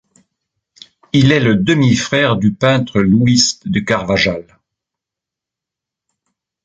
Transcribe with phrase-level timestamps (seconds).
[1.13, 4.47] Il est le demi-frère du peintre Luis de Carvajal.